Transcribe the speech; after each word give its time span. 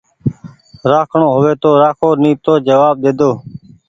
رآکڻو 0.91 1.27
هووي 1.35 1.53
تو 1.61 1.69
رآکو 1.81 2.09
نيتو 2.23 2.53
جوآب 2.67 2.95
ۮيدو 3.03 3.31